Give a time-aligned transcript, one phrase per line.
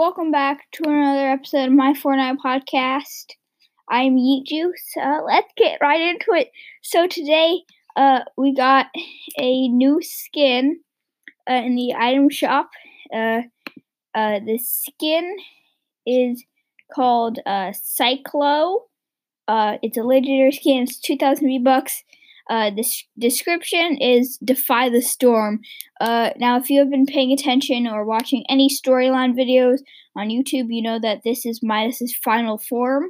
[0.00, 3.34] Welcome back to another episode of my Fortnite podcast.
[3.86, 4.94] I'm Yeet Juice.
[4.98, 6.50] Uh, let's get right into it.
[6.80, 7.58] So today,
[7.96, 8.86] uh, we got
[9.38, 10.80] a new skin
[11.46, 12.70] uh, in the item shop.
[13.14, 13.42] Uh,
[14.14, 15.36] uh, the skin
[16.06, 16.44] is
[16.90, 18.78] called uh, Cyclo.
[19.46, 20.84] Uh, it's a legendary skin.
[20.84, 22.04] It's 2,000 V bucks.
[22.50, 25.60] Uh, this description is Defy the Storm.
[26.00, 29.78] Uh, now, if you have been paying attention or watching any storyline videos
[30.16, 33.04] on YouTube, you know that this is Midas's final form,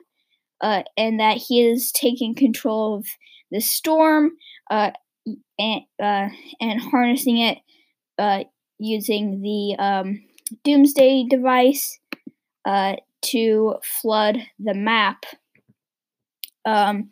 [0.60, 3.06] uh, and that he is taking control of
[3.50, 4.32] the storm
[4.70, 4.90] uh,
[5.58, 6.28] and uh,
[6.60, 7.58] and harnessing it
[8.18, 8.44] uh,
[8.78, 10.22] using the um,
[10.64, 11.98] Doomsday device
[13.22, 15.24] to flood the map.
[16.66, 17.10] Um,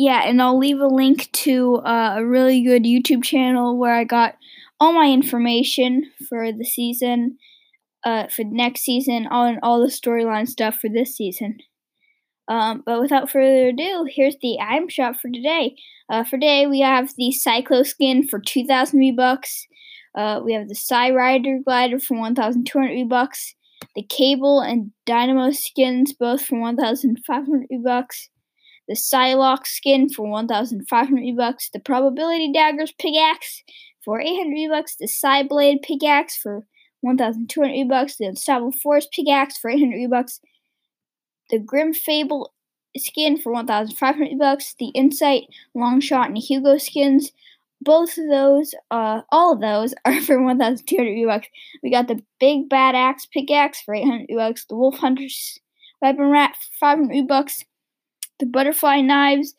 [0.00, 4.04] yeah, and I'll leave a link to uh, a really good YouTube channel where I
[4.04, 4.34] got
[4.80, 7.36] all my information for the season,
[8.02, 11.58] uh, for next season, on all the storyline stuff for this season.
[12.48, 15.76] Um, but without further ado, here's the item shop for today.
[16.08, 19.66] Uh, for today, we have the Cyclo skin for 2,000 V bucks.
[20.16, 23.54] Uh, we have the Psy Rider glider for 1,200 V bucks.
[23.94, 28.30] The Cable and Dynamo skins both for 1,500 V bucks
[28.90, 33.62] the Psylocke skin for 1,500 V-Bucks, the Probability Daggers pickaxe
[34.04, 36.64] for 800 V-Bucks, the Psyblade pickaxe for
[37.02, 40.40] 1,200 V-Bucks, the Unstoppable Force pickaxe for 800 V-Bucks,
[41.50, 42.52] the Grim Fable
[42.96, 45.44] skin for 1,500 V-Bucks, the Insight,
[45.76, 47.30] Longshot, and Hugo skins.
[47.80, 51.46] Both of those, uh, all of those are for 1,200 V-Bucks.
[51.84, 55.60] We got the Big Bad Axe pickaxe for 800 V-Bucks, the Wolf Hunter's
[56.02, 57.64] Weapon Wrap for 500 V-Bucks,
[58.40, 59.54] the butterfly knives,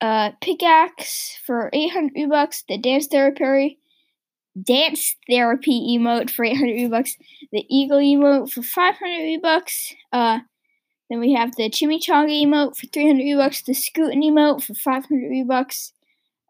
[0.00, 3.78] uh, pickaxe for 800 bucks, the dance therapy,
[4.60, 7.16] dance therapy emote for 800 bucks,
[7.52, 9.94] the eagle emote for 500 bucks.
[10.12, 10.40] Uh,
[11.10, 15.92] then we have the chimichanga emote for 300 bucks, the scootin emote for 500 bucks.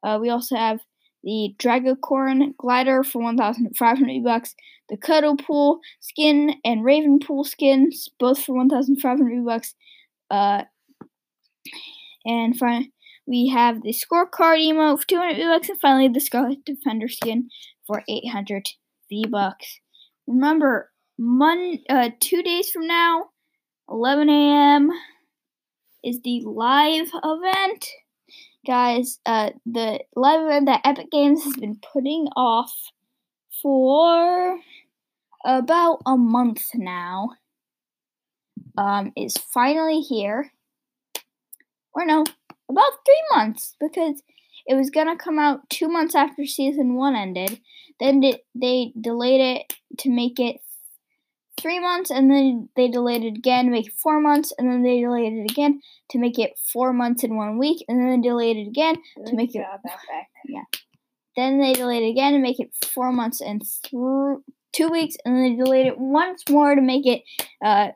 [0.02, 0.80] Uh, we also have
[1.24, 4.54] the Dragacorn glider for 1,500 bucks,
[4.88, 9.74] the Cuddle Pool skin and Raven Pool skins, both for 1,500 bucks.
[10.30, 10.62] Uh,
[12.24, 12.92] and finally,
[13.26, 17.48] we have the scorecard emote for 200 V-Bucks, and finally the Scarlet Defender skin
[17.86, 18.68] for 800
[19.10, 19.80] V-Bucks.
[20.26, 23.30] Remember, Mon- uh, two days from now,
[23.88, 24.90] 11 a.m.,
[26.04, 27.88] is the live event.
[28.66, 32.72] Guys, uh, the live event that Epic Games has been putting off
[33.62, 34.58] for
[35.44, 37.30] about a month now
[38.76, 40.52] um, is finally here
[41.96, 42.24] or no,
[42.68, 44.22] about three months because
[44.66, 47.60] it was gonna come out two months after season one ended.
[47.98, 48.20] Then
[48.54, 50.60] they delayed it to make it
[51.58, 54.82] three months, and then they delayed it again to make it four months, and then
[54.82, 55.80] they delayed it again
[56.10, 58.96] to make it four months in one week, and then they delayed it again
[59.26, 59.64] to make it
[60.46, 60.62] yeah.
[61.34, 64.40] Then they delayed it again to make it four months and th-
[64.72, 67.22] two weeks, and then they delayed it once more to make it
[67.64, 67.88] uh,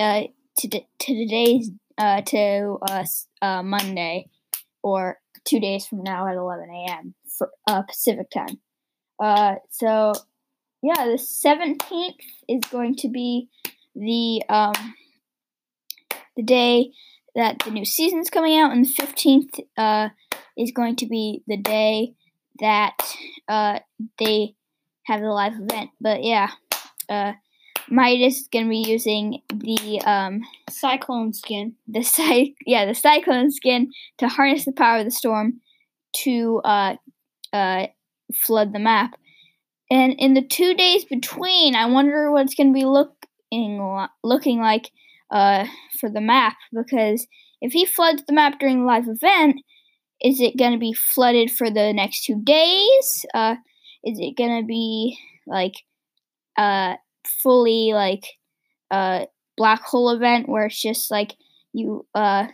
[0.00, 0.22] uh,
[0.58, 2.78] to, to today's uh, to
[3.42, 4.30] uh, Monday
[4.82, 7.14] or two days from now at 11 a.m.
[7.38, 8.58] for uh, Pacific time.
[9.22, 10.12] Uh, so
[10.82, 12.14] yeah, the 17th
[12.48, 13.48] is going to be
[13.94, 14.94] the um,
[16.36, 16.90] the day
[17.34, 20.10] that the new season's coming out, and the 15th uh,
[20.56, 22.14] is going to be the day
[22.60, 22.96] that
[23.48, 23.78] uh,
[24.18, 24.54] they
[25.04, 25.90] have the live event.
[26.00, 26.50] But yeah,
[27.08, 27.32] uh,
[27.90, 31.74] Midas is gonna be using the um, cyclone skin.
[31.88, 35.60] The cy- yeah, the cyclone skin to harness the power of the storm
[36.24, 36.96] to uh,
[37.52, 37.86] uh,
[38.34, 39.16] flood the map.
[39.90, 43.16] And in the two days between, I wonder what it's gonna be looking
[44.24, 44.90] looking like
[45.30, 45.66] uh,
[46.00, 47.26] for the map because
[47.60, 49.56] if he floods the map during the live event,
[50.22, 53.26] is it gonna be flooded for the next two days?
[53.34, 53.56] Uh,
[54.04, 55.74] is it gonna be like
[56.58, 56.94] uh
[57.42, 58.24] fully like
[58.90, 59.26] uh
[59.56, 61.34] black hole event where it's just like
[61.72, 62.46] you uh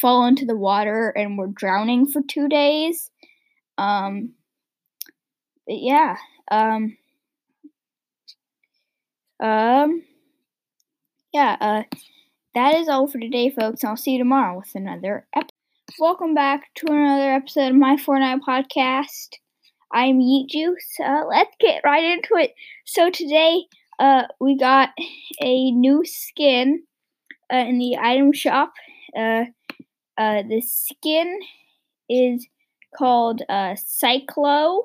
[0.00, 3.10] fall into the water and we're drowning for two days.
[3.78, 4.34] Um
[5.66, 6.16] but yeah.
[6.50, 6.96] Um
[9.40, 10.02] um
[11.32, 11.82] yeah, uh
[12.54, 13.84] that is all for today, folks.
[13.84, 15.54] I'll see you tomorrow with another episode.
[15.98, 19.28] Welcome back to another episode of my Fortnite podcast.
[19.92, 20.96] I'm Yeet Juice.
[21.04, 22.54] Uh, let's get right into it.
[22.86, 23.64] So today,
[24.00, 24.90] uh, we got
[25.40, 26.82] a new skin
[27.52, 28.72] uh, in the item shop.
[29.16, 29.44] Uh,
[30.16, 31.38] uh, the skin
[32.08, 32.46] is
[32.96, 34.84] called uh, Cyclo.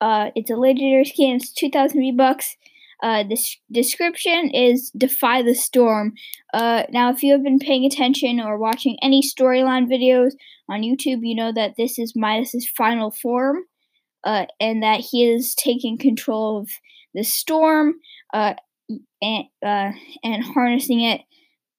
[0.00, 1.36] Uh, it's a legendary skin.
[1.36, 2.56] It's 2,000 V bucks.
[3.02, 3.38] Uh, the
[3.72, 6.12] description is Defy the Storm.
[6.52, 10.32] Uh, now, if you have been paying attention or watching any storyline videos
[10.68, 13.64] on YouTube, you know that this is Midas's final form,
[14.24, 16.68] uh, and that he is taking control of
[17.14, 17.94] the storm
[18.32, 18.54] uh,
[19.22, 19.92] and, uh,
[20.22, 21.22] and harnessing it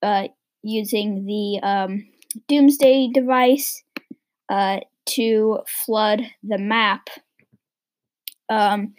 [0.01, 0.27] uh,
[0.63, 2.07] using the um,
[2.47, 3.83] Doomsday device
[5.05, 7.07] to flood the map.
[8.49, 8.93] Um,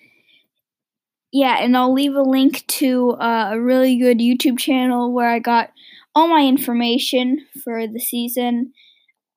[1.32, 5.38] yeah, and I'll leave a link to uh, a really good YouTube channel where I
[5.38, 5.70] got
[6.14, 8.72] all my information for the season,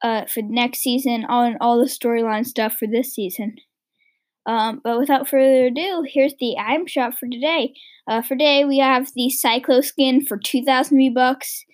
[0.02, 3.56] uh, for next season, on all the storyline stuff for this season.
[4.46, 7.74] Um, but without further ado, here's the item shop for today.
[8.08, 11.66] Uh, for today, we have the Cyclo skin for 2,000 V-Bucks.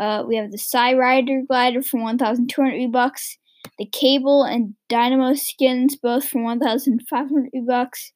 [0.00, 3.36] Uh, we have the Psy Rider glider for 1,200 V-Bucks.
[3.78, 8.12] The Cable and Dynamo skins both for 1,500 V-Bucks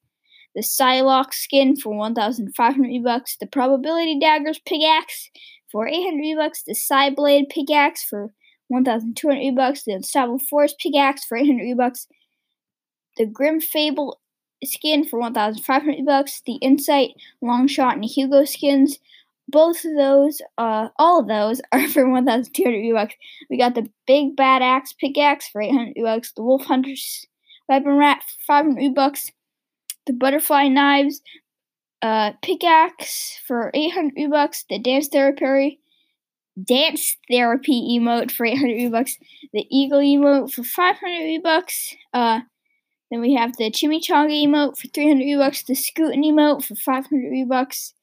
[0.55, 5.31] the Psylocke skin for 1,500 bucks, the Probability Daggers pickaxe
[5.71, 8.33] for 800 bucks, the Psyblade pickaxe for
[8.69, 12.07] 1,200 bucks, the Unstoppable Force pickaxe for 800 bucks,
[13.17, 14.21] the Grim Fable
[14.63, 17.11] skin for 1,500 bucks, the Insight
[17.43, 18.99] Longshot and Hugo skins.
[19.47, 23.15] Both of those, uh, all of those are for 1,200 bucks.
[23.51, 27.27] We got the Big Bad Axe pickaxe for 800 bucks, the Wolf Hunter's
[27.69, 29.31] Weapon Wrap for 500 bucks
[30.07, 31.21] the butterfly knives,
[32.03, 35.81] uh, pickaxe for 800 bucks, the dance therapy,
[36.63, 39.19] dance therapy emote for 800 bucks,
[39.53, 41.95] the eagle emote for 500 bucks.
[42.13, 42.41] Uh,
[43.15, 47.95] then we have the chimichanga emote for 300 bucks, the scootin emote for 500 bucks.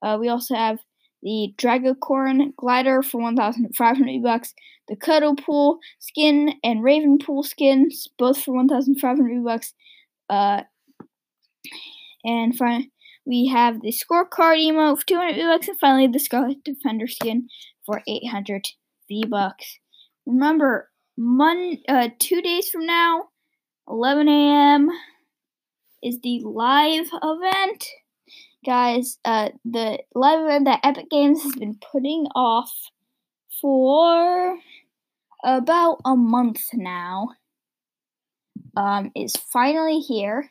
[0.00, 0.78] Uh, we also have
[1.20, 4.54] the Dragacorn glider for 1,500 bucks,
[4.86, 9.74] the Cuddle Pool skin and Raven Pool skins, both for 1,500 bucks.
[10.30, 10.62] Uh,
[12.24, 12.92] and finally,
[13.26, 17.48] we have the scorecard emote for 200 V-Bucks, and finally the Scarlet Defender skin
[17.84, 18.68] for 800
[19.08, 19.78] V-Bucks.
[20.24, 20.88] Remember,
[21.18, 23.24] Mon- uh, two days from now,
[23.88, 24.90] 11 a.m.,
[26.02, 27.86] is the live event.
[28.64, 32.72] Guys, uh, the live event that Epic Games has been putting off
[33.60, 34.58] for
[35.44, 37.28] about a month now
[38.76, 40.50] um, is finally here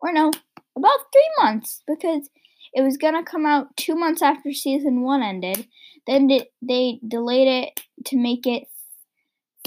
[0.00, 0.30] or no,
[0.76, 2.30] about three months because
[2.72, 5.66] it was gonna come out two months after season one ended.
[6.06, 6.28] Then
[6.62, 8.64] they delayed it to make it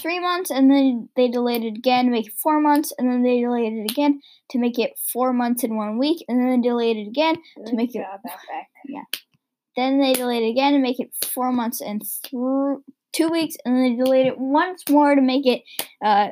[0.03, 3.23] three months, and then they delayed it again to make it four months, and then
[3.23, 4.21] they delayed it again
[4.51, 7.67] to make it four months in one week, and then they delayed it again Good
[7.67, 8.05] to make it
[8.85, 9.03] yeah.
[9.75, 12.83] Then they delayed it again to make it four months and th-
[13.13, 15.63] two weeks, and then they delayed it once more to make it
[16.05, 16.29] uh,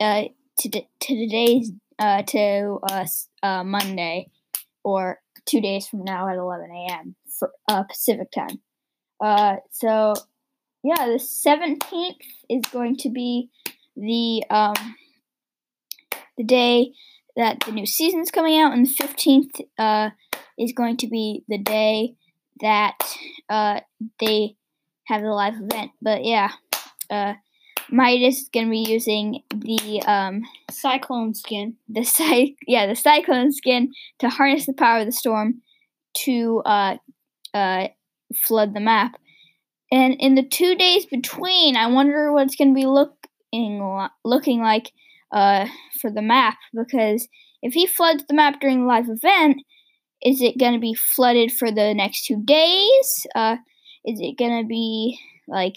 [0.00, 0.24] uh,
[0.58, 3.06] to, to today's uh, to uh,
[3.42, 4.30] uh, Monday
[4.82, 7.14] or two days from now at 11 a.m.
[7.38, 8.60] for uh, Pacific time.
[9.20, 10.14] Uh, so
[10.84, 12.16] yeah, the 17th
[12.50, 13.48] is going to be
[13.96, 14.96] the um,
[16.36, 16.92] the day
[17.36, 20.10] that the new season's coming out, and the 15th uh,
[20.58, 22.14] is going to be the day
[22.60, 22.96] that
[23.48, 23.80] uh,
[24.20, 24.56] they
[25.06, 25.90] have the live event.
[26.02, 26.50] But yeah,
[27.10, 27.34] uh,
[27.90, 31.76] Midas is gonna be using the um, cyclone skin.
[31.88, 35.62] The cy- yeah, the cyclone skin to harness the power of the storm
[36.24, 36.96] to uh,
[37.54, 37.88] uh,
[38.34, 39.16] flood the map.
[39.92, 43.18] And in the two days between, I wonder what it's gonna be looking
[44.24, 44.90] looking like
[45.32, 45.66] uh,
[46.00, 47.28] for the map because
[47.62, 49.58] if he floods the map during the live event,
[50.22, 53.26] is it gonna be flooded for the next two days?
[53.34, 53.56] Uh,
[54.04, 55.74] is it gonna be like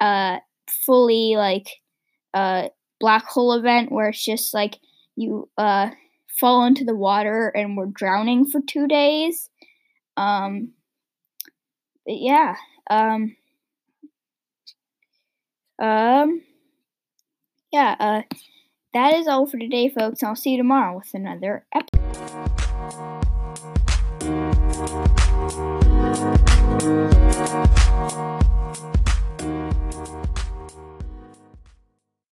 [0.00, 0.38] uh
[0.84, 1.68] fully like
[2.34, 2.68] uh
[3.00, 4.78] black hole event where it's just like
[5.16, 5.90] you uh
[6.40, 9.50] fall into the water and we're drowning for two days.
[10.16, 10.72] Um
[12.06, 12.56] yeah.
[12.88, 13.36] Um
[15.78, 16.42] um
[17.72, 18.22] yeah, uh
[18.94, 20.22] that is all for today folks.
[20.22, 21.95] I'll see you tomorrow with another episode.